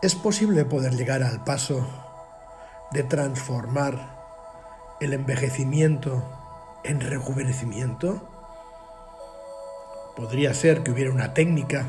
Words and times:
¿Es 0.00 0.14
posible 0.14 0.64
poder 0.64 0.94
llegar 0.94 1.24
al 1.24 1.42
paso 1.42 1.84
de 2.92 3.02
transformar 3.02 4.16
el 5.00 5.12
envejecimiento 5.12 6.22
en 6.84 7.00
rejuvenecimiento? 7.00 8.22
Podría 10.14 10.54
ser 10.54 10.84
que 10.84 10.92
hubiera 10.92 11.10
una 11.10 11.34
técnica 11.34 11.84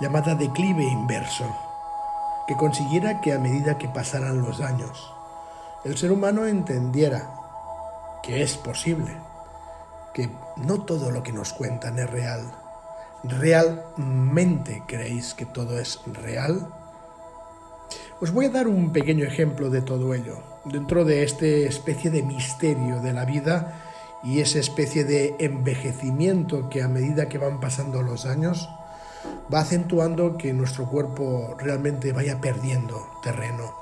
llamada 0.00 0.34
declive 0.36 0.84
inverso, 0.84 1.54
que 2.48 2.56
consiguiera 2.56 3.20
que 3.20 3.34
a 3.34 3.38
medida 3.38 3.76
que 3.76 3.90
pasaran 3.90 4.40
los 4.40 4.62
años, 4.62 5.12
el 5.84 5.98
ser 5.98 6.12
humano 6.12 6.46
entendiera 6.46 7.30
que 8.22 8.42
es 8.42 8.56
posible, 8.56 9.14
que 10.14 10.30
no 10.56 10.80
todo 10.84 11.10
lo 11.10 11.22
que 11.22 11.32
nos 11.34 11.52
cuentan 11.52 11.98
es 11.98 12.08
real. 12.08 12.50
¿Realmente 13.22 14.82
creéis 14.86 15.34
que 15.34 15.44
todo 15.44 15.78
es 15.78 16.00
real? 16.06 16.79
Os 18.20 18.32
voy 18.32 18.44
a 18.44 18.50
dar 18.50 18.68
un 18.68 18.92
pequeño 18.92 19.24
ejemplo 19.24 19.70
de 19.70 19.80
todo 19.80 20.12
ello, 20.12 20.42
dentro 20.66 21.06
de 21.06 21.22
esta 21.22 21.46
especie 21.46 22.10
de 22.10 22.22
misterio 22.22 23.00
de 23.00 23.14
la 23.14 23.24
vida 23.24 23.80
y 24.22 24.40
esa 24.40 24.58
especie 24.58 25.04
de 25.04 25.36
envejecimiento 25.38 26.68
que 26.68 26.82
a 26.82 26.88
medida 26.88 27.30
que 27.30 27.38
van 27.38 27.60
pasando 27.60 28.02
los 28.02 28.26
años 28.26 28.68
va 29.52 29.60
acentuando 29.60 30.36
que 30.36 30.52
nuestro 30.52 30.84
cuerpo 30.86 31.56
realmente 31.58 32.12
vaya 32.12 32.42
perdiendo 32.42 33.08
terreno. 33.22 33.74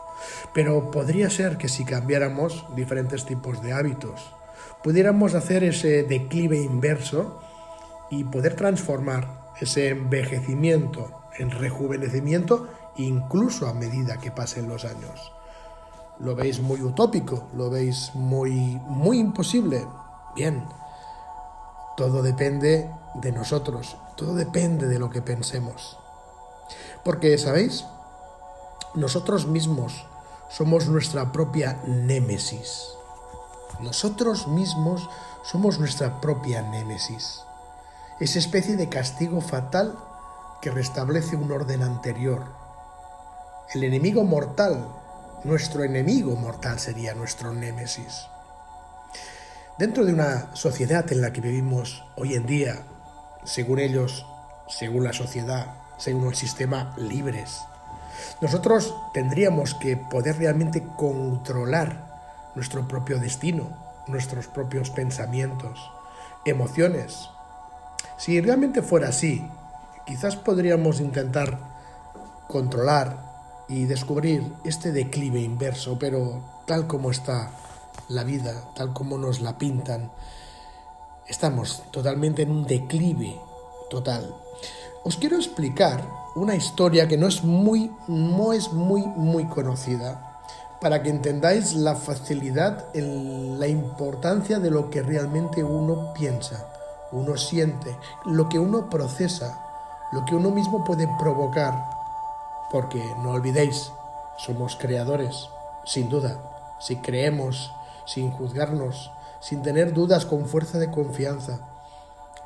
Pero 0.54 0.92
podría 0.92 1.30
ser 1.30 1.58
que 1.58 1.68
si 1.68 1.84
cambiáramos 1.84 2.64
diferentes 2.76 3.24
tipos 3.24 3.60
de 3.60 3.72
hábitos, 3.72 4.32
pudiéramos 4.84 5.34
hacer 5.34 5.64
ese 5.64 6.04
declive 6.04 6.58
inverso 6.58 7.42
y 8.08 8.22
poder 8.22 8.54
transformar 8.54 9.48
ese 9.60 9.88
envejecimiento 9.88 11.10
en 11.38 11.50
rejuvenecimiento 11.50 12.68
incluso 12.98 13.66
a 13.66 13.74
medida 13.74 14.18
que 14.18 14.30
pasen 14.30 14.68
los 14.68 14.84
años. 14.84 15.32
¿Lo 16.18 16.34
veis 16.34 16.60
muy 16.60 16.82
utópico? 16.82 17.48
¿Lo 17.54 17.70
veis 17.70 18.10
muy, 18.14 18.50
muy 18.86 19.18
imposible? 19.18 19.86
Bien, 20.34 20.66
todo 21.96 22.22
depende 22.22 22.90
de 23.14 23.32
nosotros, 23.32 23.96
todo 24.16 24.34
depende 24.34 24.86
de 24.86 24.98
lo 24.98 25.10
que 25.10 25.22
pensemos. 25.22 25.98
Porque, 27.04 27.38
¿sabéis? 27.38 27.84
Nosotros 28.94 29.46
mismos 29.46 30.06
somos 30.48 30.88
nuestra 30.88 31.30
propia 31.30 31.80
némesis. 31.86 32.88
Nosotros 33.80 34.48
mismos 34.48 35.08
somos 35.44 35.78
nuestra 35.78 36.20
propia 36.20 36.62
némesis. 36.62 37.42
Esa 38.18 38.40
especie 38.40 38.76
de 38.76 38.88
castigo 38.88 39.40
fatal 39.40 39.96
que 40.60 40.70
restablece 40.70 41.36
un 41.36 41.52
orden 41.52 41.82
anterior, 41.82 42.46
el 43.74 43.84
enemigo 43.84 44.24
mortal, 44.24 44.88
nuestro 45.44 45.84
enemigo 45.84 46.34
mortal 46.36 46.78
sería 46.78 47.14
nuestro 47.14 47.52
némesis. 47.52 48.26
Dentro 49.78 50.06
de 50.06 50.14
una 50.14 50.56
sociedad 50.56 51.10
en 51.12 51.20
la 51.20 51.34
que 51.34 51.42
vivimos 51.42 52.02
hoy 52.16 52.34
en 52.34 52.46
día, 52.46 52.82
según 53.44 53.78
ellos, 53.78 54.24
según 54.68 55.04
la 55.04 55.12
sociedad, 55.12 55.74
según 55.98 56.28
el 56.28 56.34
sistema, 56.34 56.94
libres, 56.96 57.60
nosotros 58.40 58.94
tendríamos 59.12 59.74
que 59.74 59.98
poder 59.98 60.38
realmente 60.38 60.82
controlar 60.96 62.52
nuestro 62.54 62.88
propio 62.88 63.18
destino, 63.18 63.76
nuestros 64.06 64.46
propios 64.46 64.88
pensamientos, 64.88 65.78
emociones. 66.46 67.28
Si 68.16 68.40
realmente 68.40 68.80
fuera 68.80 69.10
así, 69.10 69.46
quizás 70.06 70.36
podríamos 70.36 71.00
intentar 71.00 71.58
controlar 72.48 73.28
y 73.68 73.84
descubrir 73.84 74.52
este 74.64 74.92
declive 74.92 75.40
inverso, 75.40 75.98
pero 75.98 76.42
tal 76.66 76.86
como 76.86 77.10
está 77.10 77.50
la 78.08 78.24
vida, 78.24 78.54
tal 78.74 78.92
como 78.92 79.18
nos 79.18 79.40
la 79.40 79.58
pintan, 79.58 80.10
estamos 81.26 81.82
totalmente 81.90 82.42
en 82.42 82.50
un 82.50 82.66
declive 82.66 83.38
total. 83.90 84.34
Os 85.04 85.16
quiero 85.16 85.36
explicar 85.36 86.02
una 86.34 86.54
historia 86.54 87.06
que 87.08 87.18
no 87.18 87.26
es 87.26 87.44
muy, 87.44 87.90
no 88.06 88.52
es 88.52 88.72
muy, 88.72 89.02
muy 89.02 89.46
conocida, 89.46 90.40
para 90.80 91.02
que 91.02 91.10
entendáis 91.10 91.74
la 91.74 91.96
facilidad, 91.96 92.86
la 92.94 93.66
importancia 93.66 94.58
de 94.60 94.70
lo 94.70 94.90
que 94.90 95.02
realmente 95.02 95.64
uno 95.64 96.14
piensa, 96.14 96.66
uno 97.10 97.36
siente, 97.36 97.96
lo 98.26 98.48
que 98.48 98.58
uno 98.58 98.88
procesa, 98.88 99.60
lo 100.12 100.24
que 100.24 100.34
uno 100.34 100.50
mismo 100.50 100.84
puede 100.84 101.08
provocar 101.18 101.97
porque 102.70 103.02
no 103.22 103.30
olvidéis, 103.30 103.90
somos 104.36 104.76
creadores, 104.76 105.48
sin 105.84 106.08
duda, 106.08 106.38
si 106.80 106.96
creemos, 106.96 107.72
sin 108.06 108.30
juzgarnos, 108.30 109.10
sin 109.40 109.62
tener 109.62 109.92
dudas 109.92 110.26
con 110.26 110.46
fuerza 110.46 110.78
de 110.78 110.90
confianza. 110.90 111.60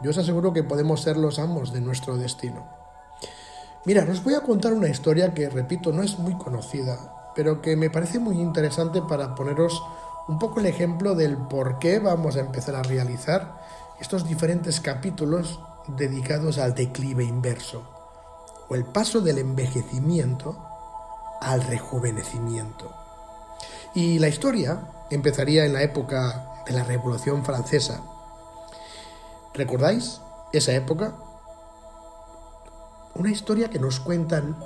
Yo 0.00 0.10
os 0.10 0.19
aseguro 0.19 0.53
que 0.53 0.65
podemos 0.65 1.03
ser 1.03 1.16
los 1.16 1.38
amos 1.38 1.72
de 1.72 1.81
nuestro 1.81 2.16
destino. 2.16 2.66
Mira, 3.84 4.06
os 4.10 4.22
voy 4.22 4.34
a 4.34 4.43
contar 4.43 4.72
una 4.72 4.88
historia 4.88 5.34
que, 5.34 5.49
repito, 5.49 5.93
no 5.93 6.03
es 6.03 6.19
muy 6.19 6.34
conocida, 6.34 7.33
pero 7.34 7.60
que 7.60 7.77
me 7.77 7.91
parece 7.91 8.19
muy 8.19 8.41
interesante 8.41 9.03
para 9.03 9.34
poneros 9.34 9.83
un 10.28 10.39
poco 10.39 10.60
el 10.60 10.66
ejemplo 10.66 11.15
del 11.15 11.37
por 11.37 11.78
qué 11.78 11.99
vamos 11.99 12.37
a 12.37 12.41
empezar 12.41 12.77
a 12.77 12.83
realizar 12.83 13.60
estos 14.00 14.27
diferentes 14.27 14.81
capítulos 14.81 15.60
dedicados 15.89 16.59
al 16.59 16.75
declive 16.75 17.25
inverso 17.25 18.01
el 18.75 18.84
paso 18.84 19.21
del 19.21 19.38
envejecimiento 19.38 20.56
al 21.41 21.62
rejuvenecimiento. 21.62 22.93
Y 23.94 24.19
la 24.19 24.28
historia 24.28 24.88
empezaría 25.10 25.65
en 25.65 25.75
la 25.75 25.83
época 25.83 26.62
de 26.66 26.72
la 26.72 26.84
Revolución 26.84 27.44
Francesa. 27.44 28.03
¿Recordáis 29.55 30.21
esa 30.53 30.72
época? 30.72 31.15
Una 33.15 33.31
historia 33.31 33.69
que 33.69 33.78
nos 33.78 34.00
cuentan 34.00 34.56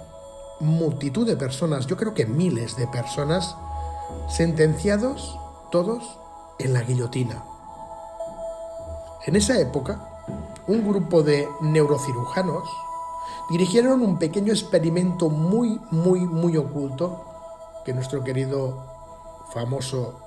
multitud 0.61 1.27
de 1.27 1.37
personas, 1.37 1.87
yo 1.87 1.97
creo 1.97 2.15
que 2.15 2.27
miles 2.27 2.77
de 2.77 2.87
personas, 2.87 3.56
sentenciados 4.28 5.38
todos 5.71 6.19
en 6.59 6.73
la 6.73 6.83
guillotina. 6.83 7.43
En 9.27 9.34
esa 9.34 9.59
época, 9.59 10.25
un 10.69 10.87
grupo 10.87 11.23
de 11.23 11.49
neurocirujanos 11.61 12.69
dirigieron 13.50 14.03
un 14.03 14.19
pequeño 14.19 14.53
experimento 14.53 15.28
muy, 15.28 15.81
muy, 15.91 16.20
muy 16.20 16.56
oculto 16.56 17.25
que 17.84 17.92
nuestro 17.92 18.25
querido, 18.25 18.84
famoso, 19.53 20.20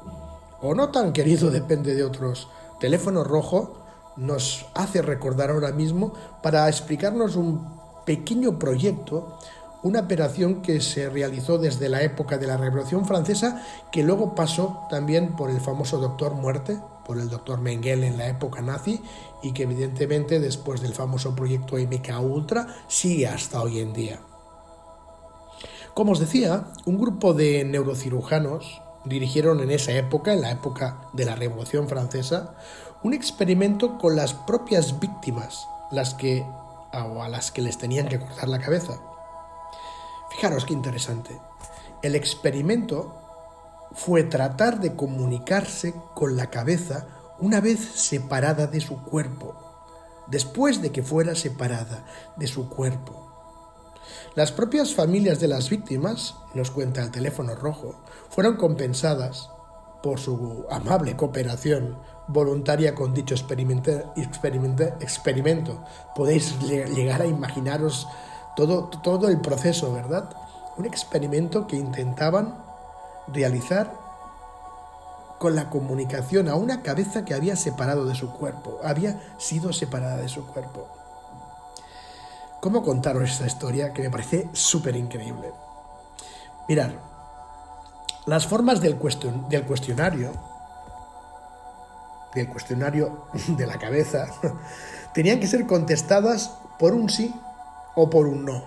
o 0.61 0.73
no 0.73 0.89
tan 0.89 1.11
querido, 1.13 1.51
depende 1.51 1.93
de 1.93 2.03
otros, 2.03 2.47
teléfono 2.79 3.23
rojo, 3.23 3.79
nos 4.15 4.65
hace 4.75 5.01
recordar 5.01 5.49
ahora 5.49 5.71
mismo 5.71 6.13
para 6.41 6.67
explicarnos 6.67 7.35
un 7.35 7.79
pequeño 8.05 8.57
proyecto, 8.57 9.37
una 9.83 10.01
operación 10.01 10.61
que 10.61 10.81
se 10.81 11.09
realizó 11.09 11.57
desde 11.57 11.87
la 11.89 12.01
época 12.01 12.37
de 12.37 12.47
la 12.47 12.57
Revolución 12.57 13.05
Francesa, 13.05 13.63
que 13.91 14.03
luego 14.03 14.35
pasó 14.35 14.87
también 14.89 15.35
por 15.35 15.49
el 15.49 15.61
famoso 15.61 15.99
Doctor 15.99 16.33
Muerte, 16.33 16.79
por 17.09 17.17
el 17.17 17.27
doctor 17.27 17.59
Mengele 17.59 18.05
en 18.05 18.19
la 18.19 18.27
época 18.27 18.61
nazi 18.61 19.01
y 19.41 19.51
que 19.51 19.63
evidentemente 19.63 20.39
después 20.39 20.79
del 20.79 20.93
famoso 20.93 21.35
proyecto 21.35 21.75
MK 21.75 22.19
Ultra 22.21 22.67
sigue 22.87 23.25
hasta 23.25 23.63
hoy 23.63 23.79
en 23.79 23.93
día. 23.93 24.19
Como 25.95 26.11
os 26.11 26.19
decía, 26.19 26.67
un 26.85 26.99
grupo 26.99 27.33
de 27.33 27.65
neurocirujanos 27.65 28.83
dirigieron 29.05 29.59
en 29.59 29.71
esa 29.71 29.91
época, 29.93 30.33
en 30.33 30.41
la 30.41 30.51
época 30.51 31.01
de 31.13 31.25
la 31.25 31.33
Revolución 31.33 31.87
Francesa, 31.87 32.53
un 33.01 33.15
experimento 33.15 33.97
con 33.97 34.15
las 34.15 34.35
propias 34.35 34.99
víctimas, 34.99 35.67
las 35.89 36.13
que 36.13 36.45
o 36.93 37.23
a 37.23 37.27
las 37.27 37.51
que 37.51 37.63
les 37.63 37.79
tenían 37.79 38.07
que 38.07 38.19
cortar 38.19 38.49
la 38.49 38.59
cabeza. 38.59 38.99
Fijaros 40.29 40.63
qué 40.63 40.73
interesante. 40.73 41.39
El 42.03 42.13
experimento 42.13 43.18
fue 43.93 44.23
tratar 44.23 44.79
de 44.79 44.95
comunicarse 44.95 45.93
con 46.13 46.37
la 46.37 46.49
cabeza 46.49 47.07
una 47.39 47.61
vez 47.61 47.79
separada 47.79 48.67
de 48.67 48.81
su 48.81 49.01
cuerpo, 49.03 49.55
después 50.27 50.81
de 50.81 50.91
que 50.91 51.03
fuera 51.03 51.35
separada 51.35 52.05
de 52.37 52.47
su 52.47 52.69
cuerpo. 52.69 53.25
Las 54.35 54.51
propias 54.51 54.93
familias 54.93 55.39
de 55.39 55.47
las 55.47 55.69
víctimas, 55.69 56.35
nos 56.53 56.71
cuenta 56.71 57.01
el 57.01 57.11
teléfono 57.11 57.55
rojo, 57.55 57.95
fueron 58.29 58.57
compensadas 58.57 59.49
por 60.03 60.19
su 60.19 60.65
amable 60.69 61.15
cooperación 61.15 61.97
voluntaria 62.27 62.95
con 62.95 63.13
dicho 63.13 63.35
experimento. 63.35 64.13
Podéis 66.15 66.59
llegar 66.59 67.21
a 67.21 67.25
imaginaros 67.25 68.07
todo, 68.55 68.89
todo 69.03 69.29
el 69.29 69.41
proceso, 69.41 69.93
¿verdad? 69.93 70.29
Un 70.77 70.85
experimento 70.85 71.67
que 71.67 71.75
intentaban 71.75 72.68
realizar 73.33 73.93
con 75.39 75.55
la 75.55 75.69
comunicación 75.69 76.49
a 76.49 76.55
una 76.55 76.83
cabeza 76.83 77.23
que 77.23 77.33
había 77.33 77.55
separado 77.55 78.05
de 78.05 78.13
su 78.13 78.31
cuerpo, 78.31 78.79
había 78.83 79.21
sido 79.37 79.71
separada 79.73 80.17
de 80.17 80.27
su 80.27 80.45
cuerpo. 80.45 80.87
¿Cómo 82.59 82.83
contaros 82.83 83.31
esta 83.31 83.47
historia 83.47 83.93
que 83.93 84.01
me 84.01 84.09
parece 84.09 84.49
súper 84.51 84.97
increíble? 84.97 85.53
Mirar, 86.67 86.93
las 88.25 88.45
formas 88.45 88.81
del, 88.81 88.99
del 89.49 89.65
cuestionario, 89.65 90.33
del 92.35 92.49
cuestionario 92.49 93.27
de 93.47 93.65
la 93.65 93.79
cabeza, 93.79 94.27
tenían 95.13 95.39
que 95.39 95.47
ser 95.47 95.65
contestadas 95.65 96.51
por 96.77 96.93
un 96.93 97.09
sí 97.09 97.33
o 97.95 98.09
por 98.09 98.27
un 98.27 98.43
no. 98.43 98.63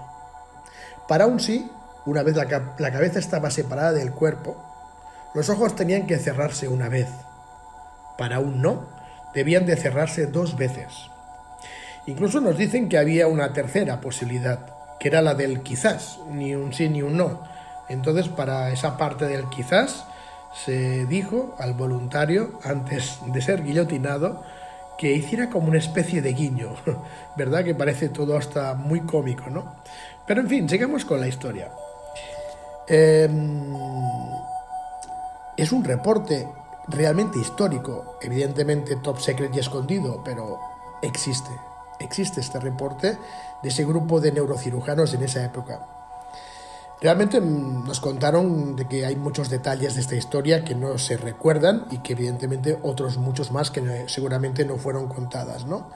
Para 1.06 1.26
un 1.26 1.38
sí, 1.38 1.70
una 2.04 2.22
vez 2.22 2.36
la, 2.36 2.46
cabeza 2.46 3.18
estaba 3.18 3.50
separada 3.50 3.92
del 3.92 4.12
cuerpo, 4.12 4.56
los 5.34 5.48
ojos 5.48 5.76
tenían 5.76 6.06
que 6.06 6.18
cerrarse 6.18 6.68
una 6.68 6.88
vez. 6.88 7.08
Para 8.18 8.40
un 8.40 8.60
no, 8.60 8.86
debían 9.34 9.66
de 9.66 9.76
cerrarse 9.76 10.26
dos 10.26 10.56
veces. 10.56 10.88
Incluso 12.06 12.40
nos 12.40 12.58
dicen 12.58 12.88
que 12.88 12.98
había 12.98 13.28
una 13.28 13.52
tercera 13.52 14.00
posibilidad, 14.00 14.66
que 14.98 15.08
era 15.08 15.22
la 15.22 15.34
del 15.34 15.62
quizás, 15.62 16.18
ni 16.30 16.54
un 16.54 16.72
sí 16.72 16.88
ni 16.88 17.02
un 17.02 17.16
no. 17.16 17.42
Entonces, 17.88 18.28
para 18.28 18.70
esa 18.70 18.96
parte 18.96 19.26
del 19.26 19.48
quizás, 19.48 20.04
se 20.52 21.06
dijo 21.06 21.54
al 21.58 21.74
voluntario, 21.74 22.58
antes 22.64 23.18
de 23.26 23.40
ser 23.40 23.62
guillotinado, 23.62 24.42
que 24.98 25.12
hiciera 25.12 25.48
como 25.48 25.68
una 25.68 25.78
especie 25.78 26.22
de 26.22 26.32
guiño, 26.32 26.74
¿verdad? 27.36 27.64
Que 27.64 27.74
parece 27.74 28.08
todo 28.08 28.36
hasta 28.36 28.74
muy 28.74 29.00
cómico, 29.00 29.48
¿no? 29.50 29.76
Pero 30.26 30.40
en 30.40 30.48
fin, 30.48 30.68
sigamos 30.68 31.04
con 31.04 31.20
la 31.20 31.28
historia. 31.28 31.70
Em, 32.88 33.74
es 35.56 35.70
un 35.72 35.84
reporte 35.84 36.48
realmente 36.88 37.38
histórico, 37.38 38.16
evidentemente 38.20 38.96
top 38.96 39.20
secret 39.20 39.54
y 39.54 39.60
escondido, 39.60 40.22
pero 40.24 40.58
existe. 41.02 41.50
Existe 42.00 42.40
este 42.40 42.58
reporte 42.58 43.16
de 43.62 43.68
ese 43.68 43.84
grupo 43.84 44.20
de 44.20 44.32
neurocirujanos 44.32 45.14
en 45.14 45.22
esa 45.22 45.44
época. 45.44 45.86
Realmente 47.00 47.40
mm, 47.40 47.84
nos 47.84 48.00
contaron 48.00 48.76
de 48.76 48.86
que 48.86 49.04
hay 49.04 49.16
muchos 49.16 49.50
detalles 49.50 49.94
de 49.94 50.00
esta 50.00 50.16
historia 50.16 50.64
que 50.64 50.74
no 50.74 50.98
se 50.98 51.16
recuerdan 51.16 51.86
y 51.90 51.98
que 51.98 52.12
evidentemente 52.12 52.78
otros 52.82 53.18
muchos 53.18 53.52
más 53.52 53.70
que 53.70 54.04
seguramente 54.08 54.64
no 54.64 54.76
fueron 54.76 55.08
contadas, 55.08 55.66
¿no? 55.66 55.90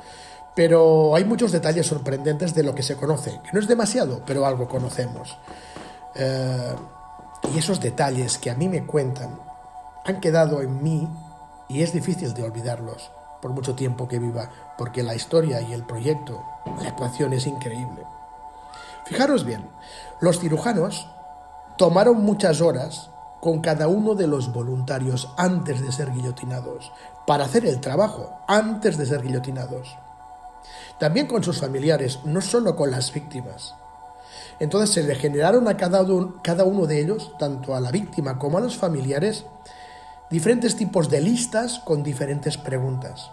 Pero 0.55 1.15
hay 1.15 1.25
muchos 1.25 1.53
detalles 1.53 1.87
sorprendentes 1.87 2.55
de 2.55 2.63
lo 2.63 2.75
que 2.75 2.83
se 2.83 2.97
conoce, 2.97 3.41
que 3.45 3.51
no 3.53 3.61
es 3.61 3.69
demasiado, 3.69 4.23
pero 4.27 4.47
algo 4.47 4.69
conocemos. 4.69 5.39
Eh, 6.19 6.75
y 7.55 7.59
esos 7.59 7.81
detalles 7.81 8.39
que 8.39 8.51
a 8.51 8.55
mí 8.55 8.69
me 8.69 8.87
cuentan 8.87 9.39
han 10.05 10.21
quedado 10.21 10.63
en 10.63 10.83
mí 10.83 11.09
y 11.69 11.83
es 11.83 11.93
difícil 11.93 12.33
de 12.35 12.45
olvidarlos 12.45 13.11
por 13.43 13.53
mucho 13.53 13.75
tiempo 13.75 14.09
que 14.09 14.19
viva, 14.19 14.51
porque 14.79 15.03
la 15.03 15.15
historia 15.15 15.61
y 15.61 15.73
el 15.73 15.85
proyecto, 15.85 16.43
la 16.81 16.89
actuación 16.89 17.33
es 17.33 17.47
increíble. 17.47 18.03
Fijaros 19.05 19.45
bien, 19.45 19.69
los 20.21 20.41
cirujanos 20.41 21.09
tomaron 21.77 22.25
muchas 22.25 22.61
horas 22.61 23.11
con 23.41 23.61
cada 23.61 23.87
uno 23.87 24.15
de 24.15 24.27
los 24.27 24.53
voluntarios 24.53 25.33
antes 25.37 25.81
de 25.81 25.93
ser 25.93 26.11
guillotinados, 26.11 26.93
para 27.27 27.45
hacer 27.45 27.67
el 27.67 27.81
trabajo 27.81 28.41
antes 28.49 28.97
de 28.97 29.07
ser 29.07 29.23
guillotinados. 29.23 29.97
También 30.99 31.27
con 31.27 31.45
sus 31.45 31.61
familiares, 31.61 32.21
no 32.25 32.41
solo 32.41 32.75
con 32.75 32.91
las 32.91 33.13
víctimas. 33.13 33.75
Entonces 34.61 34.91
se 34.91 35.03
le 35.03 35.15
generaron 35.15 35.69
a 35.69 35.77
cada 35.77 36.03
uno, 36.03 36.87
de 36.87 37.01
ellos, 37.01 37.33
tanto 37.39 37.75
a 37.75 37.81
la 37.81 37.91
víctima 37.91 38.39
como 38.39 38.59
a 38.59 38.61
los 38.61 38.77
familiares, 38.77 39.45
diferentes 40.31 40.77
tipos 40.77 41.09
de 41.11 41.21
listas 41.21 41.81
con 41.81 42.03
diferentes 42.03 42.57
preguntas. 42.57 43.31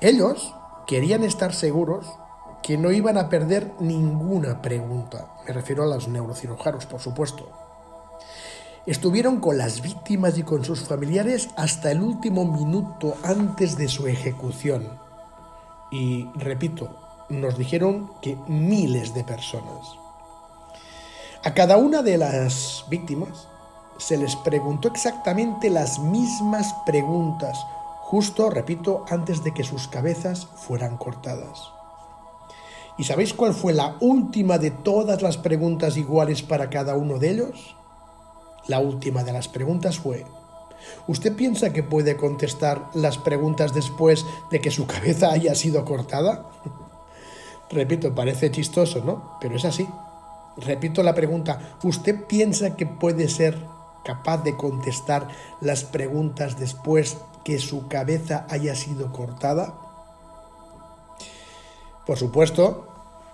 Ellos 0.00 0.54
querían 0.86 1.22
estar 1.22 1.54
seguros 1.54 2.06
que 2.62 2.78
no 2.78 2.92
iban 2.92 3.18
a 3.18 3.28
perder 3.28 3.72
ninguna 3.80 4.62
pregunta. 4.62 5.34
Me 5.46 5.52
refiero 5.52 5.82
a 5.82 5.86
los 5.86 6.08
neurocirujanos, 6.08 6.86
por 6.86 7.00
supuesto. 7.00 7.50
Estuvieron 8.86 9.40
con 9.40 9.58
las 9.58 9.80
víctimas 9.80 10.38
y 10.38 10.42
con 10.42 10.64
sus 10.64 10.80
familiares 10.80 11.50
hasta 11.56 11.92
el 11.92 12.02
último 12.02 12.44
minuto 12.44 13.16
antes 13.22 13.76
de 13.76 13.88
su 13.88 14.08
ejecución. 14.08 14.98
Y 15.92 16.28
repito, 16.34 17.01
nos 17.32 17.58
dijeron 17.58 18.10
que 18.20 18.36
miles 18.46 19.14
de 19.14 19.24
personas. 19.24 19.98
A 21.44 21.54
cada 21.54 21.76
una 21.76 22.02
de 22.02 22.18
las 22.18 22.84
víctimas 22.88 23.48
se 23.98 24.16
les 24.16 24.36
preguntó 24.36 24.88
exactamente 24.88 25.70
las 25.70 25.98
mismas 25.98 26.72
preguntas, 26.86 27.58
justo, 28.02 28.50
repito, 28.50 29.04
antes 29.10 29.42
de 29.42 29.52
que 29.52 29.64
sus 29.64 29.88
cabezas 29.88 30.46
fueran 30.46 30.96
cortadas. 30.96 31.72
¿Y 32.98 33.04
sabéis 33.04 33.32
cuál 33.32 33.54
fue 33.54 33.72
la 33.72 33.96
última 34.00 34.58
de 34.58 34.70
todas 34.70 35.22
las 35.22 35.38
preguntas 35.38 35.96
iguales 35.96 36.42
para 36.42 36.68
cada 36.68 36.94
uno 36.94 37.18
de 37.18 37.30
ellos? 37.30 37.74
La 38.68 38.78
última 38.78 39.24
de 39.24 39.32
las 39.32 39.48
preguntas 39.48 39.98
fue, 39.98 40.24
¿usted 41.08 41.34
piensa 41.34 41.72
que 41.72 41.82
puede 41.82 42.16
contestar 42.16 42.90
las 42.94 43.18
preguntas 43.18 43.74
después 43.74 44.24
de 44.50 44.60
que 44.60 44.70
su 44.70 44.86
cabeza 44.86 45.32
haya 45.32 45.54
sido 45.54 45.84
cortada? 45.84 46.46
Repito, 47.72 48.14
parece 48.14 48.50
chistoso, 48.50 49.02
¿no? 49.04 49.38
Pero 49.40 49.56
es 49.56 49.64
así. 49.64 49.88
Repito 50.58 51.02
la 51.02 51.14
pregunta, 51.14 51.76
¿usted 51.82 52.26
piensa 52.26 52.76
que 52.76 52.84
puede 52.86 53.28
ser 53.28 53.58
capaz 54.04 54.42
de 54.42 54.56
contestar 54.56 55.28
las 55.60 55.84
preguntas 55.84 56.58
después 56.58 57.16
que 57.44 57.58
su 57.58 57.88
cabeza 57.88 58.46
haya 58.50 58.74
sido 58.74 59.10
cortada? 59.12 59.74
Por 62.06 62.18
supuesto, 62.18 62.88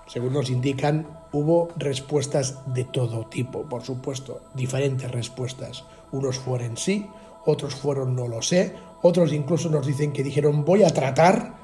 según 0.06 0.34
nos 0.34 0.50
indican, 0.50 1.06
hubo 1.32 1.68
respuestas 1.76 2.58
de 2.72 2.84
todo 2.84 3.26
tipo, 3.26 3.62
por 3.62 3.82
supuesto, 3.82 4.40
diferentes 4.54 5.10
respuestas. 5.10 5.84
Unos 6.12 6.38
fueron 6.38 6.76
sí, 6.76 7.10
otros 7.44 7.74
fueron 7.74 8.14
no 8.14 8.28
lo 8.28 8.42
sé, 8.42 8.76
otros 9.02 9.32
incluso 9.32 9.68
nos 9.68 9.86
dicen 9.86 10.12
que 10.12 10.22
dijeron 10.22 10.64
voy 10.64 10.84
a 10.84 10.90
tratar, 10.90 11.54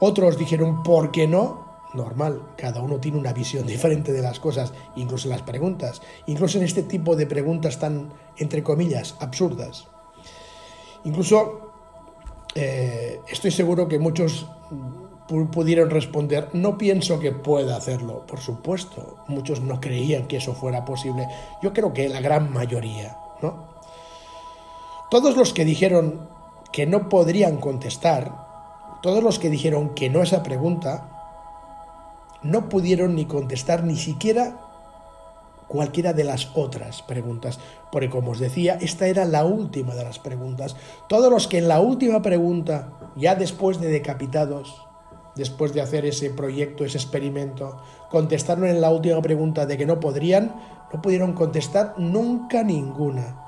otros 0.00 0.38
dijeron 0.38 0.82
¿por 0.82 1.10
qué 1.10 1.28
no? 1.28 1.67
Normal, 1.94 2.42
cada 2.56 2.82
uno 2.82 2.98
tiene 2.98 3.18
una 3.18 3.32
visión 3.32 3.66
diferente 3.66 4.12
de 4.12 4.20
las 4.20 4.40
cosas, 4.40 4.72
incluso 4.96 5.28
las 5.28 5.42
preguntas, 5.42 6.02
incluso 6.26 6.58
en 6.58 6.64
este 6.64 6.82
tipo 6.82 7.16
de 7.16 7.26
preguntas 7.26 7.78
tan, 7.78 8.12
entre 8.36 8.62
comillas, 8.62 9.16
absurdas. 9.20 9.86
Incluso 11.04 11.72
eh, 12.54 13.20
estoy 13.28 13.50
seguro 13.50 13.88
que 13.88 13.98
muchos 13.98 14.46
pudieron 15.52 15.90
responder, 15.90 16.48
no 16.54 16.78
pienso 16.78 17.20
que 17.20 17.32
pueda 17.32 17.76
hacerlo. 17.76 18.26
Por 18.26 18.40
supuesto, 18.40 19.18
muchos 19.28 19.60
no 19.60 19.80
creían 19.80 20.26
que 20.26 20.38
eso 20.38 20.54
fuera 20.54 20.84
posible. 20.84 21.28
Yo 21.62 21.72
creo 21.72 21.92
que 21.92 22.08
la 22.08 22.20
gran 22.20 22.52
mayoría, 22.52 23.16
¿no? 23.42 23.68
Todos 25.10 25.36
los 25.36 25.52
que 25.52 25.64
dijeron 25.64 26.28
que 26.72 26.86
no 26.86 27.08
podrían 27.08 27.58
contestar, 27.58 28.46
todos 29.02 29.22
los 29.22 29.38
que 29.38 29.50
dijeron 29.50 29.94
que 29.94 30.10
no 30.10 30.22
esa 30.22 30.42
pregunta, 30.42 31.17
no 32.42 32.68
pudieron 32.68 33.14
ni 33.14 33.26
contestar 33.26 33.84
ni 33.84 33.96
siquiera 33.96 34.56
cualquiera 35.68 36.12
de 36.12 36.24
las 36.24 36.50
otras 36.54 37.02
preguntas. 37.02 37.60
Porque 37.92 38.10
como 38.10 38.32
os 38.32 38.40
decía, 38.40 38.78
esta 38.80 39.06
era 39.06 39.24
la 39.24 39.44
última 39.44 39.94
de 39.94 40.04
las 40.04 40.18
preguntas. 40.18 40.74
Todos 41.08 41.30
los 41.30 41.46
que 41.46 41.58
en 41.58 41.68
la 41.68 41.80
última 41.80 42.22
pregunta, 42.22 42.88
ya 43.16 43.34
después 43.34 43.80
de 43.80 43.88
decapitados, 43.88 44.82
después 45.36 45.72
de 45.72 45.82
hacer 45.82 46.04
ese 46.04 46.30
proyecto, 46.30 46.84
ese 46.84 46.98
experimento, 46.98 47.80
contestaron 48.10 48.66
en 48.66 48.80
la 48.80 48.90
última 48.90 49.22
pregunta 49.22 49.66
de 49.66 49.76
que 49.76 49.86
no 49.86 50.00
podrían, 50.00 50.54
no 50.92 51.02
pudieron 51.02 51.34
contestar 51.34 51.94
nunca 51.98 52.62
ninguna. 52.62 53.44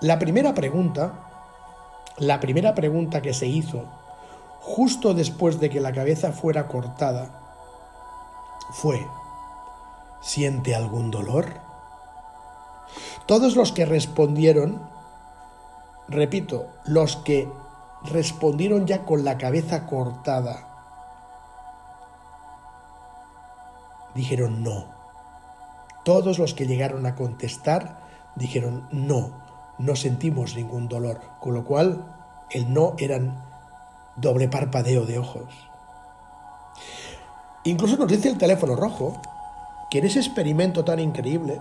La 0.00 0.18
primera 0.18 0.54
pregunta, 0.54 1.12
la 2.18 2.40
primera 2.40 2.74
pregunta 2.74 3.20
que 3.22 3.34
se 3.34 3.46
hizo 3.46 4.03
justo 4.64 5.12
después 5.12 5.60
de 5.60 5.68
que 5.68 5.78
la 5.78 5.92
cabeza 5.92 6.32
fuera 6.32 6.68
cortada 6.68 7.28
fue, 8.72 9.06
¿siente 10.22 10.74
algún 10.74 11.10
dolor? 11.10 11.60
Todos 13.26 13.56
los 13.56 13.72
que 13.72 13.84
respondieron, 13.84 14.80
repito, 16.08 16.66
los 16.86 17.16
que 17.16 17.46
respondieron 18.04 18.86
ya 18.86 19.04
con 19.04 19.22
la 19.22 19.36
cabeza 19.36 19.86
cortada. 19.86 20.66
Dijeron 24.14 24.62
no. 24.62 24.86
Todos 26.04 26.38
los 26.38 26.54
que 26.54 26.66
llegaron 26.66 27.04
a 27.04 27.14
contestar 27.14 27.98
dijeron 28.34 28.88
no, 28.90 29.30
no 29.78 29.94
sentimos 29.94 30.56
ningún 30.56 30.88
dolor, 30.88 31.20
con 31.40 31.52
lo 31.52 31.64
cual 31.64 32.02
el 32.50 32.72
no 32.72 32.94
eran 32.98 33.53
doble 34.16 34.48
parpadeo 34.48 35.06
de 35.06 35.18
ojos. 35.18 35.52
Incluso 37.64 37.96
nos 37.96 38.08
dice 38.08 38.28
el 38.28 38.38
teléfono 38.38 38.76
rojo 38.76 39.20
que 39.90 39.98
en 39.98 40.06
ese 40.06 40.18
experimento 40.18 40.84
tan 40.84 41.00
increíble, 41.00 41.60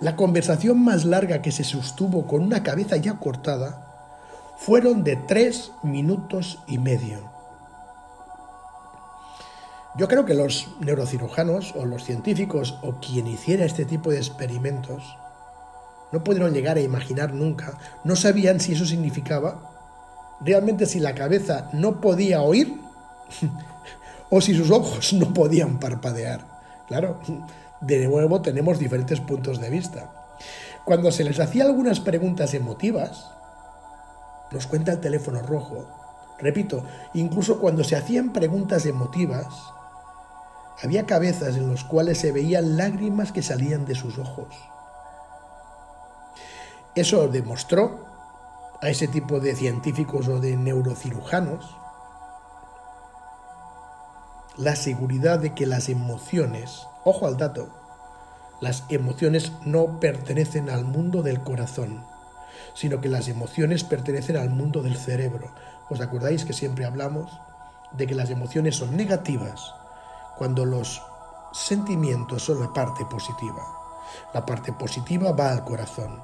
la 0.00 0.16
conversación 0.16 0.82
más 0.82 1.04
larga 1.04 1.42
que 1.42 1.52
se 1.52 1.64
sostuvo 1.64 2.26
con 2.26 2.42
una 2.42 2.62
cabeza 2.62 2.96
ya 2.96 3.18
cortada 3.18 3.84
fueron 4.56 5.04
de 5.04 5.16
tres 5.16 5.72
minutos 5.82 6.58
y 6.66 6.78
medio. 6.78 7.30
Yo 9.96 10.06
creo 10.06 10.24
que 10.24 10.34
los 10.34 10.68
neurocirujanos 10.80 11.74
o 11.76 11.84
los 11.84 12.04
científicos 12.04 12.78
o 12.82 13.00
quien 13.00 13.26
hiciera 13.26 13.64
este 13.64 13.84
tipo 13.84 14.10
de 14.10 14.18
experimentos 14.18 15.02
no 16.12 16.22
pudieron 16.24 16.52
llegar 16.52 16.76
a 16.76 16.80
imaginar 16.80 17.34
nunca, 17.34 17.78
no 18.04 18.16
sabían 18.16 18.60
si 18.60 18.72
eso 18.72 18.86
significaba 18.86 19.67
realmente 20.40 20.86
si 20.86 21.00
la 21.00 21.14
cabeza 21.14 21.68
no 21.72 22.00
podía 22.00 22.42
oír 22.42 22.80
o 24.30 24.40
si 24.40 24.54
sus 24.54 24.70
ojos 24.70 25.12
no 25.12 25.32
podían 25.32 25.78
parpadear. 25.78 26.44
Claro, 26.86 27.20
de 27.80 28.06
nuevo 28.06 28.40
tenemos 28.40 28.78
diferentes 28.78 29.20
puntos 29.20 29.60
de 29.60 29.70
vista. 29.70 30.10
Cuando 30.84 31.10
se 31.12 31.24
les 31.24 31.38
hacía 31.38 31.64
algunas 31.64 32.00
preguntas 32.00 32.54
emotivas, 32.54 33.30
nos 34.50 34.66
cuenta 34.66 34.92
el 34.92 35.00
teléfono 35.00 35.42
rojo, 35.42 35.86
repito, 36.38 36.84
incluso 37.14 37.60
cuando 37.60 37.84
se 37.84 37.96
hacían 37.96 38.32
preguntas 38.32 38.86
emotivas, 38.86 39.46
había 40.82 41.06
cabezas 41.06 41.56
en 41.56 41.70
las 41.70 41.84
cuales 41.84 42.18
se 42.18 42.32
veían 42.32 42.76
lágrimas 42.76 43.32
que 43.32 43.42
salían 43.42 43.84
de 43.84 43.96
sus 43.96 44.18
ojos. 44.18 44.54
Eso 46.94 47.28
demostró 47.28 48.07
a 48.80 48.88
ese 48.88 49.08
tipo 49.08 49.40
de 49.40 49.54
científicos 49.54 50.28
o 50.28 50.40
de 50.40 50.56
neurocirujanos 50.56 51.76
la 54.58 54.74
seguridad 54.74 55.38
de 55.38 55.54
que 55.54 55.66
las 55.66 55.88
emociones, 55.88 56.88
ojo 57.04 57.28
al 57.28 57.36
dato, 57.36 57.68
las 58.60 58.84
emociones 58.88 59.52
no 59.64 60.00
pertenecen 60.00 60.68
al 60.68 60.84
mundo 60.84 61.22
del 61.22 61.44
corazón, 61.44 62.04
sino 62.74 63.00
que 63.00 63.08
las 63.08 63.28
emociones 63.28 63.84
pertenecen 63.84 64.36
al 64.36 64.50
mundo 64.50 64.82
del 64.82 64.96
cerebro. 64.96 65.52
¿Os 65.88 66.00
acordáis 66.00 66.44
que 66.44 66.52
siempre 66.52 66.84
hablamos 66.84 67.30
de 67.92 68.08
que 68.08 68.16
las 68.16 68.30
emociones 68.30 68.74
son 68.74 68.96
negativas 68.96 69.74
cuando 70.36 70.64
los 70.64 71.02
sentimientos 71.52 72.42
son 72.42 72.60
la 72.60 72.72
parte 72.72 73.04
positiva? 73.04 73.62
La 74.34 74.44
parte 74.44 74.72
positiva 74.72 75.30
va 75.30 75.52
al 75.52 75.64
corazón, 75.64 76.20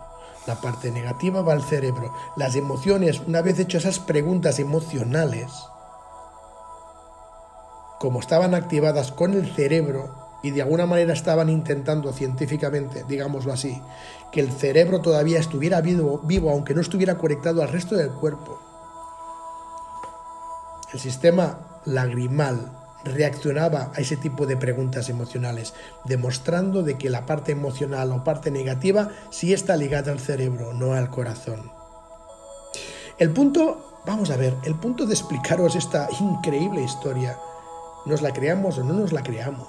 la 0.47 0.57
parte 0.57 0.91
negativa 0.91 1.43
va 1.43 1.53
al 1.53 1.63
cerebro. 1.63 2.13
Las 2.37 2.57
emociones, 2.57 3.21
una 3.27 3.43
vez 3.43 3.59
hecho 3.59 3.79
esas 3.79 3.99
preguntas 3.99 4.59
emocionales, 4.59 5.51
como 7.99 8.21
estaban 8.21 8.55
activadas 8.55 9.13
con 9.13 9.35
el 9.35 9.51
cerebro 9.55 10.15
y 10.43 10.51
de 10.51 10.61
alguna 10.61 10.85
manera 10.85 11.15
estaban 11.15 11.49
intentando 11.49 12.13
científicamente, 12.13 13.05
digámoslo 13.09 13.53
así, 13.53 13.81
que 14.31 14.41
el 14.41 14.53
cerebro 14.53 15.01
todavía 15.01 15.39
estuviera 15.39 15.81
vivo, 15.81 16.19
vivo 16.19 16.51
aunque 16.51 16.75
no 16.75 16.83
estuviera 16.83 17.17
conectado 17.17 17.63
al 17.63 17.71
resto 17.71 17.97
del 17.97 18.11
cuerpo. 18.11 18.61
El 20.93 21.01
sistema 21.01 21.81
lagrimal 21.87 22.84
reaccionaba 23.05 23.93
a 23.95 24.01
ese 24.01 24.17
tipo 24.17 24.47
de 24.47 24.57
preguntas 24.57 25.09
emocionales, 25.09 25.75
demostrando 26.05 26.83
de 26.83 26.97
que 26.97 27.11
la 27.11 27.27
parte 27.27 27.53
emocional 27.53 28.13
o 28.13 28.25
parte 28.25 28.51
negativa 28.51 29.11
sí 29.31 29.53
está 29.53 29.77
ligada 29.77 30.13
al 30.13 30.21
cerebro, 30.21 30.73
no 30.73 30.95
al 30.95 31.11
corazón. 31.11 31.71
El 33.19 33.31
punto, 33.31 34.01
vamos 34.07 34.31
a 34.31 34.37
ver, 34.37 34.57
el 34.65 34.75
punto 34.75 35.07
de 35.07 35.15
explicaros 35.15 35.77
esta 35.77 36.09
increíble 36.21 36.83
historia, 36.83 37.39
nos 38.07 38.23
la 38.23 38.33
creamos 38.33 38.79
o 38.79 38.85
no 38.85 38.93
nos 38.93 39.13
la 39.13 39.23
creamos. 39.23 39.69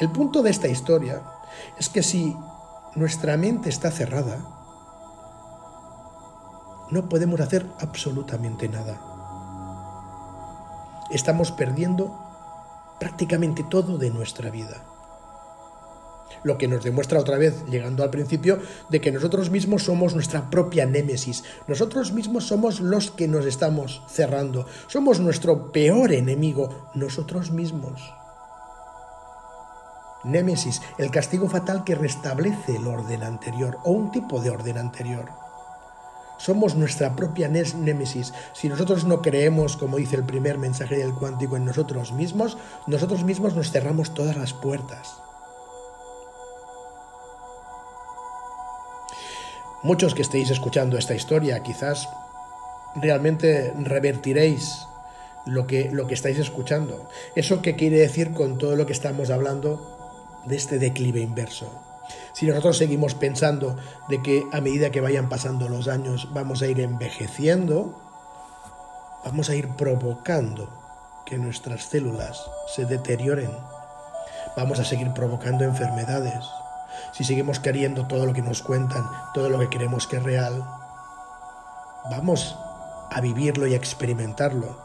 El 0.00 0.10
punto 0.10 0.42
de 0.42 0.50
esta 0.50 0.68
historia 0.68 1.22
es 1.78 1.88
que 1.88 2.02
si 2.02 2.36
nuestra 2.94 3.36
mente 3.36 3.68
está 3.68 3.90
cerrada, 3.90 4.38
no 6.90 7.08
podemos 7.08 7.40
hacer 7.40 7.66
absolutamente 7.80 8.68
nada 8.68 9.11
estamos 11.12 11.52
perdiendo 11.52 12.18
prácticamente 12.98 13.64
todo 13.68 13.98
de 13.98 14.10
nuestra 14.10 14.50
vida. 14.50 14.84
Lo 16.44 16.58
que 16.58 16.66
nos 16.66 16.82
demuestra 16.82 17.20
otra 17.20 17.38
vez, 17.38 17.64
llegando 17.66 18.02
al 18.02 18.10
principio, 18.10 18.58
de 18.88 19.00
que 19.00 19.12
nosotros 19.12 19.50
mismos 19.50 19.84
somos 19.84 20.14
nuestra 20.14 20.50
propia 20.50 20.86
némesis. 20.86 21.44
Nosotros 21.68 22.12
mismos 22.12 22.46
somos 22.46 22.80
los 22.80 23.10
que 23.10 23.28
nos 23.28 23.46
estamos 23.46 24.02
cerrando. 24.08 24.66
Somos 24.88 25.20
nuestro 25.20 25.70
peor 25.70 26.12
enemigo, 26.12 26.90
nosotros 26.94 27.52
mismos. 27.52 28.12
Némesis, 30.24 30.80
el 30.98 31.10
castigo 31.10 31.48
fatal 31.48 31.84
que 31.84 31.94
restablece 31.94 32.76
el 32.76 32.86
orden 32.86 33.22
anterior 33.22 33.78
o 33.84 33.92
un 33.92 34.10
tipo 34.10 34.40
de 34.40 34.50
orden 34.50 34.78
anterior. 34.78 35.41
Somos 36.42 36.74
nuestra 36.74 37.14
propia 37.14 37.46
némesis. 37.48 38.34
Si 38.52 38.68
nosotros 38.68 39.04
no 39.04 39.22
creemos, 39.22 39.76
como 39.76 39.98
dice 39.98 40.16
el 40.16 40.24
primer 40.24 40.58
mensaje 40.58 40.96
del 40.96 41.14
cuántico, 41.14 41.56
en 41.56 41.64
nosotros 41.64 42.10
mismos, 42.10 42.58
nosotros 42.88 43.22
mismos 43.22 43.54
nos 43.54 43.70
cerramos 43.70 44.12
todas 44.12 44.36
las 44.36 44.52
puertas. 44.52 45.14
Muchos 49.84 50.16
que 50.16 50.22
estéis 50.22 50.50
escuchando 50.50 50.98
esta 50.98 51.14
historia, 51.14 51.62
quizás 51.62 52.08
realmente 52.96 53.72
revertiréis 53.78 54.88
lo 55.46 55.68
que, 55.68 55.90
lo 55.92 56.08
que 56.08 56.14
estáis 56.14 56.40
escuchando. 56.40 57.08
¿Eso 57.36 57.62
qué 57.62 57.76
quiere 57.76 57.98
decir 57.98 58.32
con 58.32 58.58
todo 58.58 58.74
lo 58.74 58.84
que 58.84 58.94
estamos 58.94 59.30
hablando 59.30 60.42
de 60.46 60.56
este 60.56 60.80
declive 60.80 61.20
inverso? 61.20 61.91
Si 62.32 62.46
nosotros 62.46 62.78
seguimos 62.78 63.14
pensando 63.14 63.76
de 64.08 64.22
que 64.22 64.46
a 64.52 64.60
medida 64.60 64.90
que 64.90 65.00
vayan 65.00 65.28
pasando 65.28 65.68
los 65.68 65.88
años 65.88 66.28
vamos 66.32 66.62
a 66.62 66.66
ir 66.66 66.80
envejeciendo, 66.80 68.00
vamos 69.24 69.50
a 69.50 69.54
ir 69.54 69.68
provocando 69.76 70.68
que 71.26 71.38
nuestras 71.38 71.84
células 71.84 72.42
se 72.74 72.86
deterioren. 72.86 73.50
Vamos 74.56 74.78
a 74.80 74.84
seguir 74.84 75.12
provocando 75.12 75.64
enfermedades. 75.64 76.44
Si 77.12 77.24
seguimos 77.24 77.60
queriendo 77.60 78.06
todo 78.06 78.26
lo 78.26 78.32
que 78.32 78.42
nos 78.42 78.62
cuentan, 78.62 79.04
todo 79.34 79.48
lo 79.48 79.58
que 79.58 79.68
creemos 79.68 80.06
que 80.06 80.16
es 80.16 80.22
real, 80.22 80.64
vamos 82.10 82.56
a 83.10 83.20
vivirlo 83.20 83.66
y 83.66 83.74
a 83.74 83.76
experimentarlo. 83.76 84.76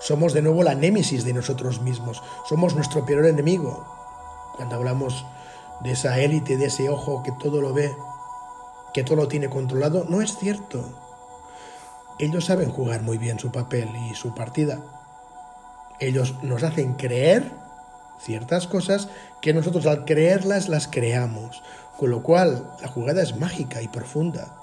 Somos 0.00 0.32
de 0.32 0.42
nuevo 0.42 0.62
la 0.62 0.74
némesis 0.74 1.24
de 1.24 1.32
nosotros 1.32 1.80
mismos. 1.80 2.22
Somos 2.48 2.74
nuestro 2.74 3.04
peor 3.04 3.26
enemigo. 3.26 3.84
Cuando 4.56 4.76
hablamos 4.76 5.24
de 5.80 5.92
esa 5.92 6.18
élite, 6.18 6.56
de 6.56 6.66
ese 6.66 6.88
ojo 6.88 7.22
que 7.22 7.32
todo 7.32 7.60
lo 7.60 7.72
ve, 7.72 7.94
que 8.92 9.04
todo 9.04 9.16
lo 9.16 9.28
tiene 9.28 9.48
controlado, 9.48 10.04
no 10.08 10.22
es 10.22 10.36
cierto. 10.36 10.84
Ellos 12.18 12.44
saben 12.44 12.70
jugar 12.70 13.02
muy 13.02 13.18
bien 13.18 13.38
su 13.38 13.50
papel 13.50 13.88
y 14.10 14.14
su 14.14 14.34
partida. 14.34 14.80
Ellos 15.98 16.34
nos 16.42 16.62
hacen 16.62 16.94
creer 16.94 17.52
ciertas 18.18 18.66
cosas 18.66 19.08
que 19.40 19.52
nosotros 19.52 19.86
al 19.86 20.04
creerlas 20.04 20.68
las 20.68 20.88
creamos, 20.88 21.62
con 21.96 22.10
lo 22.10 22.22
cual 22.22 22.70
la 22.80 22.88
jugada 22.88 23.22
es 23.22 23.36
mágica 23.36 23.82
y 23.82 23.88
profunda. 23.88 24.54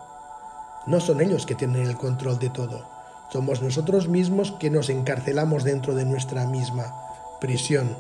No 0.88 1.00
son 1.00 1.22
ellos 1.22 1.46
que 1.46 1.56
tienen 1.56 1.86
el 1.86 1.96
control 1.96 2.40
de 2.40 2.50
todo, 2.50 2.90
somos 3.32 3.62
nosotros 3.62 4.10
mismos 4.10 4.52
que 4.52 4.70
nos 4.70 4.90
encarcelamos 4.90 5.64
dentro 5.64 5.96
de 5.96 6.04
nuestra 6.04 6.46
misma 6.48 6.94
prisión. 7.40 7.96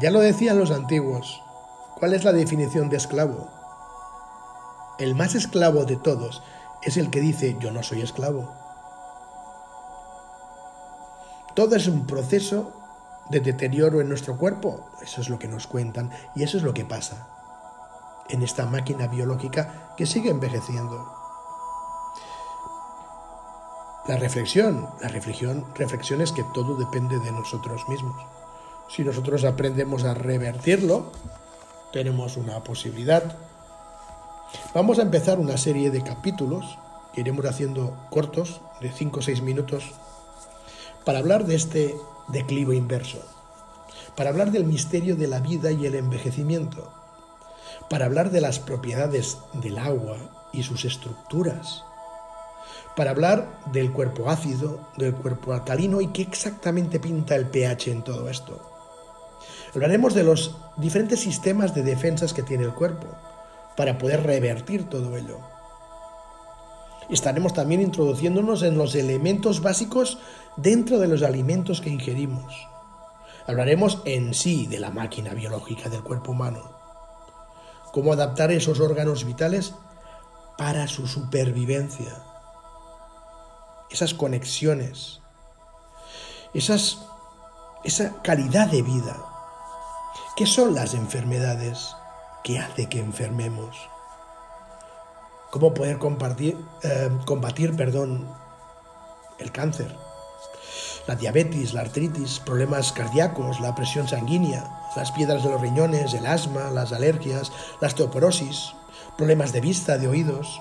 Ya 0.00 0.10
lo 0.10 0.18
decían 0.18 0.58
los 0.58 0.72
antiguos, 0.72 1.42
¿Cuál 1.98 2.12
es 2.12 2.24
la 2.24 2.32
definición 2.32 2.90
de 2.90 2.98
esclavo? 2.98 3.48
El 4.98 5.14
más 5.14 5.34
esclavo 5.34 5.86
de 5.86 5.96
todos 5.96 6.42
es 6.82 6.98
el 6.98 7.08
que 7.08 7.20
dice 7.20 7.56
yo 7.58 7.70
no 7.70 7.82
soy 7.82 8.02
esclavo. 8.02 8.52
Todo 11.54 11.74
es 11.74 11.88
un 11.88 12.06
proceso 12.06 12.70
de 13.30 13.40
deterioro 13.40 14.02
en 14.02 14.10
nuestro 14.10 14.36
cuerpo. 14.36 14.90
Eso 15.00 15.22
es 15.22 15.30
lo 15.30 15.38
que 15.38 15.48
nos 15.48 15.66
cuentan 15.66 16.10
y 16.34 16.42
eso 16.42 16.58
es 16.58 16.64
lo 16.64 16.74
que 16.74 16.84
pasa 16.84 17.28
en 18.28 18.42
esta 18.42 18.66
máquina 18.66 19.06
biológica 19.06 19.94
que 19.96 20.04
sigue 20.04 20.28
envejeciendo. 20.28 21.14
La 24.06 24.18
reflexión, 24.18 24.86
la 25.00 25.08
reflexión, 25.08 25.64
reflexión 25.74 26.20
es 26.20 26.32
que 26.32 26.44
todo 26.52 26.76
depende 26.76 27.18
de 27.20 27.32
nosotros 27.32 27.88
mismos. 27.88 28.22
Si 28.88 29.02
nosotros 29.02 29.44
aprendemos 29.44 30.04
a 30.04 30.12
revertirlo, 30.12 31.10
tenemos 31.96 32.36
una 32.36 32.62
posibilidad. 32.62 33.22
Vamos 34.74 34.98
a 34.98 35.02
empezar 35.02 35.38
una 35.38 35.56
serie 35.56 35.90
de 35.90 36.02
capítulos 36.02 36.78
que 37.14 37.22
iremos 37.22 37.46
haciendo 37.46 37.96
cortos, 38.10 38.60
de 38.82 38.92
5 38.92 39.20
o 39.20 39.22
6 39.22 39.40
minutos, 39.40 39.92
para 41.06 41.20
hablar 41.20 41.46
de 41.46 41.54
este 41.54 41.96
declive 42.28 42.76
inverso, 42.76 43.22
para 44.14 44.28
hablar 44.28 44.50
del 44.50 44.64
misterio 44.64 45.16
de 45.16 45.26
la 45.26 45.40
vida 45.40 45.72
y 45.72 45.86
el 45.86 45.94
envejecimiento, 45.94 46.92
para 47.88 48.04
hablar 48.04 48.30
de 48.30 48.42
las 48.42 48.58
propiedades 48.58 49.38
del 49.54 49.78
agua 49.78 50.18
y 50.52 50.64
sus 50.64 50.84
estructuras, 50.84 51.82
para 52.94 53.12
hablar 53.12 53.48
del 53.72 53.90
cuerpo 53.90 54.28
ácido, 54.28 54.80
del 54.98 55.14
cuerpo 55.14 55.54
alcalino 55.54 56.02
y 56.02 56.08
qué 56.08 56.20
exactamente 56.20 57.00
pinta 57.00 57.36
el 57.36 57.46
pH 57.46 57.90
en 57.90 58.02
todo 58.02 58.28
esto. 58.28 58.75
Hablaremos 59.76 60.14
de 60.14 60.24
los 60.24 60.56
diferentes 60.78 61.20
sistemas 61.20 61.74
de 61.74 61.82
defensas 61.82 62.32
que 62.32 62.42
tiene 62.42 62.64
el 62.64 62.72
cuerpo 62.72 63.08
para 63.76 63.98
poder 63.98 64.22
revertir 64.22 64.88
todo 64.88 65.18
ello. 65.18 65.38
Estaremos 67.10 67.52
también 67.52 67.82
introduciéndonos 67.82 68.62
en 68.62 68.78
los 68.78 68.94
elementos 68.94 69.60
básicos 69.60 70.18
dentro 70.56 70.98
de 70.98 71.08
los 71.08 71.22
alimentos 71.22 71.82
que 71.82 71.90
ingerimos. 71.90 72.54
Hablaremos 73.46 74.00
en 74.06 74.32
sí 74.32 74.66
de 74.66 74.80
la 74.80 74.88
máquina 74.88 75.34
biológica 75.34 75.90
del 75.90 76.02
cuerpo 76.02 76.32
humano. 76.32 76.70
Cómo 77.92 78.14
adaptar 78.14 78.52
esos 78.52 78.80
órganos 78.80 79.26
vitales 79.26 79.74
para 80.56 80.88
su 80.88 81.06
supervivencia. 81.06 82.16
Esas 83.90 84.14
conexiones. 84.14 85.20
Esa 86.54 88.22
calidad 88.22 88.70
de 88.70 88.80
vida. 88.80 89.35
¿Qué 90.36 90.44
son 90.44 90.74
las 90.74 90.92
enfermedades? 90.92 91.96
¿Qué 92.44 92.58
hace 92.58 92.90
que 92.90 93.00
enfermemos? 93.00 93.74
¿Cómo 95.50 95.72
poder 95.72 95.98
eh, 96.82 97.10
combatir 97.24 97.74
perdón, 97.74 98.28
el 99.38 99.50
cáncer? 99.50 99.96
la 101.06 101.14
diabetes, 101.14 101.72
la 101.72 101.82
artritis, 101.82 102.40
problemas 102.40 102.92
cardíacos, 102.92 103.60
la 103.60 103.74
presión 103.74 104.08
sanguínea, 104.08 104.68
las 104.96 105.12
piedras 105.12 105.42
de 105.42 105.50
los 105.50 105.60
riñones, 105.60 106.12
el 106.14 106.26
asma, 106.26 106.70
las 106.70 106.92
alergias, 106.92 107.52
la 107.80 107.88
osteoporosis, 107.88 108.74
problemas 109.16 109.52
de 109.52 109.60
vista, 109.60 109.98
de 109.98 110.08
oídos. 110.08 110.60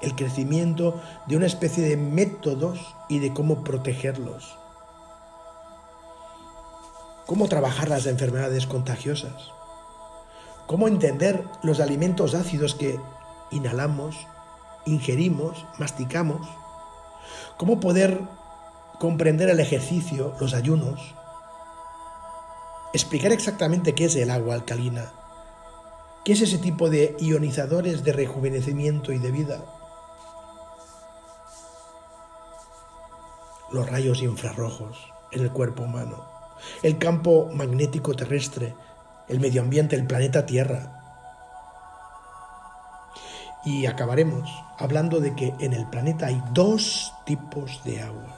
El 0.00 0.14
crecimiento 0.14 1.00
de 1.26 1.36
una 1.36 1.46
especie 1.46 1.82
de 1.82 1.96
métodos 1.96 2.94
y 3.08 3.18
de 3.18 3.32
cómo 3.32 3.64
protegerlos. 3.64 4.59
Cómo 7.30 7.46
trabajar 7.46 7.88
las 7.88 8.06
enfermedades 8.06 8.66
contagiosas. 8.66 9.52
Cómo 10.66 10.88
entender 10.88 11.44
los 11.62 11.78
alimentos 11.78 12.34
ácidos 12.34 12.74
que 12.74 12.98
inhalamos, 13.52 14.16
ingerimos, 14.84 15.64
masticamos 15.78 16.44
¿Cómo 17.56 17.78
poder 17.78 18.20
comprender 18.98 19.48
el 19.48 19.60
ejercicio, 19.60 20.34
los 20.40 20.54
ayunos? 20.54 21.14
Explicar 22.92 23.30
exactamente 23.30 23.94
qué 23.94 24.06
es 24.06 24.16
el 24.16 24.30
agua 24.30 24.54
alcalina. 24.54 25.12
¿Qué 26.24 26.32
es 26.32 26.40
ese 26.40 26.58
tipo 26.58 26.90
de 26.90 27.16
ionizadores 27.20 28.02
de 28.02 28.12
rejuvenecimiento 28.12 29.12
y 29.12 29.18
de 29.18 29.30
vida? 29.30 29.64
Los 33.70 33.88
rayos 33.88 34.20
infrarrojos 34.20 34.98
en 35.30 35.42
el 35.42 35.52
cuerpo 35.52 35.84
humano, 35.84 36.39
el 36.82 36.98
campo 36.98 37.50
magnético 37.52 38.14
terrestre, 38.14 38.74
el 39.28 39.40
medio 39.40 39.62
ambiente, 39.62 39.96
el 39.96 40.06
planeta 40.06 40.46
Tierra, 40.46 41.00
y 43.64 43.86
acabaremos 43.86 44.50
hablando 44.78 45.20
de 45.20 45.34
que 45.34 45.54
en 45.58 45.72
el 45.72 45.86
planeta 45.86 46.26
hay 46.26 46.42
dos 46.52 47.12
tipos 47.26 47.82
de 47.84 48.02
aguas. 48.02 48.36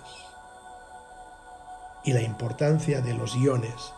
Y 2.05 2.13
la 2.13 2.23
importancia 2.23 3.01
de 3.01 3.15
los 3.15 3.37
iones, 3.37 3.93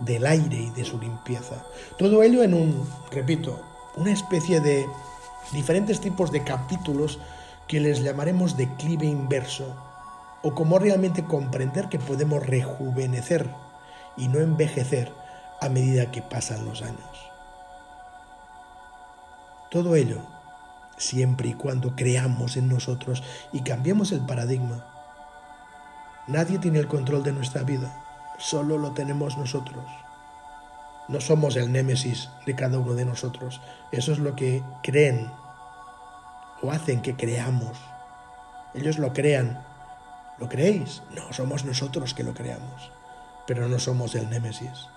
del 0.00 0.26
aire 0.26 0.56
y 0.56 0.70
de 0.70 0.84
su 0.84 0.98
limpieza. 0.98 1.64
Todo 1.96 2.22
ello 2.22 2.42
en 2.42 2.52
un, 2.52 2.86
repito, 3.10 3.62
una 3.96 4.12
especie 4.12 4.60
de 4.60 4.86
diferentes 5.52 6.00
tipos 6.00 6.30
de 6.30 6.44
capítulos 6.44 7.18
que 7.66 7.80
les 7.80 8.02
llamaremos 8.02 8.56
declive 8.56 9.06
inverso 9.06 9.74
o 10.42 10.54
como 10.54 10.78
realmente 10.78 11.24
comprender 11.24 11.88
que 11.88 11.98
podemos 11.98 12.46
rejuvenecer 12.46 13.48
y 14.16 14.28
no 14.28 14.40
envejecer 14.40 15.12
a 15.60 15.68
medida 15.68 16.10
que 16.10 16.22
pasan 16.22 16.64
los 16.64 16.82
años. 16.82 17.30
Todo 19.70 19.96
ello 19.96 20.20
siempre 20.96 21.50
y 21.50 21.54
cuando 21.54 21.94
creamos 21.94 22.56
en 22.56 22.68
nosotros 22.68 23.22
y 23.52 23.62
cambiemos 23.62 24.12
el 24.12 24.24
paradigma. 24.24 24.84
Nadie 26.26 26.58
tiene 26.58 26.78
el 26.78 26.88
control 26.88 27.22
de 27.22 27.32
nuestra 27.32 27.62
vida, 27.62 28.04
solo 28.38 28.78
lo 28.78 28.92
tenemos 28.92 29.36
nosotros. 29.36 29.84
No 31.08 31.20
somos 31.20 31.54
el 31.56 31.70
némesis 31.70 32.30
de 32.46 32.56
cada 32.56 32.78
uno 32.78 32.94
de 32.94 33.04
nosotros. 33.04 33.60
Eso 33.92 34.12
es 34.12 34.18
lo 34.18 34.34
que 34.34 34.64
creen 34.82 35.30
o 36.62 36.72
hacen 36.72 37.00
que 37.00 37.14
creamos. 37.14 37.78
Ellos 38.74 38.98
lo 38.98 39.12
crean. 39.12 39.64
¿Lo 40.38 40.48
creéis? 40.48 41.02
No, 41.14 41.32
somos 41.32 41.64
nosotros 41.64 42.12
que 42.12 42.24
lo 42.24 42.34
creamos. 42.34 42.90
Pero 43.46 43.68
no 43.68 43.78
somos 43.78 44.14
el 44.14 44.28
némesis 44.28 44.88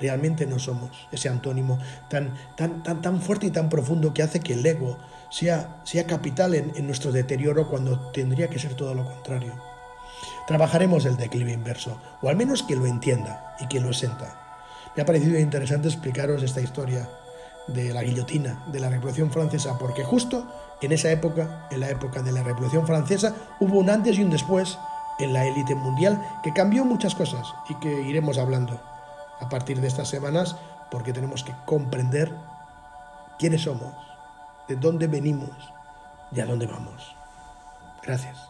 realmente 0.00 0.46
no 0.46 0.58
somos 0.58 0.90
ese 1.12 1.28
antónimo 1.28 1.78
tan, 2.08 2.34
tan, 2.56 2.82
tan, 2.82 3.02
tan 3.02 3.20
fuerte 3.20 3.46
y 3.46 3.50
tan 3.50 3.68
profundo 3.68 4.14
que 4.14 4.22
hace 4.22 4.40
que 4.40 4.54
el 4.54 4.64
ego 4.64 4.98
sea, 5.30 5.82
sea 5.84 6.06
capital 6.06 6.54
en, 6.54 6.72
en 6.74 6.86
nuestro 6.86 7.12
deterioro 7.12 7.68
cuando 7.68 8.10
tendría 8.10 8.48
que 8.48 8.58
ser 8.58 8.74
todo 8.74 8.94
lo 8.94 9.04
contrario. 9.04 9.52
Trabajaremos 10.46 11.04
el 11.04 11.16
declive 11.16 11.52
inverso, 11.52 12.00
o 12.22 12.28
al 12.28 12.36
menos 12.36 12.62
que 12.62 12.76
lo 12.76 12.86
entienda 12.86 13.54
y 13.60 13.68
que 13.68 13.80
lo 13.80 13.92
sienta. 13.92 14.36
Me 14.96 15.02
ha 15.02 15.06
parecido 15.06 15.38
interesante 15.38 15.86
explicaros 15.86 16.42
esta 16.42 16.60
historia 16.60 17.08
de 17.68 17.92
la 17.92 18.02
guillotina, 18.02 18.64
de 18.72 18.80
la 18.80 18.88
Revolución 18.88 19.30
Francesa, 19.30 19.78
porque 19.78 20.02
justo 20.02 20.50
en 20.80 20.92
esa 20.92 21.12
época, 21.12 21.68
en 21.70 21.80
la 21.80 21.90
época 21.90 22.22
de 22.22 22.32
la 22.32 22.42
Revolución 22.42 22.86
Francesa, 22.86 23.34
hubo 23.60 23.78
un 23.78 23.90
antes 23.90 24.18
y 24.18 24.24
un 24.24 24.30
después 24.30 24.78
en 25.20 25.32
la 25.32 25.44
élite 25.44 25.74
mundial 25.74 26.20
que 26.42 26.52
cambió 26.52 26.84
muchas 26.84 27.14
cosas 27.14 27.54
y 27.68 27.74
que 27.76 28.02
iremos 28.02 28.38
hablando 28.38 28.80
a 29.40 29.48
partir 29.48 29.80
de 29.80 29.88
estas 29.88 30.08
semanas 30.08 30.56
porque 30.90 31.12
tenemos 31.12 31.44
que 31.44 31.54
comprender 31.64 32.34
quiénes 33.38 33.62
somos, 33.62 33.94
de 34.68 34.76
dónde 34.76 35.06
venimos 35.06 35.50
y 36.32 36.40
a 36.40 36.46
dónde 36.46 36.66
vamos. 36.66 37.14
Gracias. 38.02 38.49